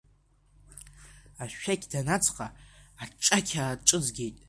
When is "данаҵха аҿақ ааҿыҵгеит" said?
1.91-4.35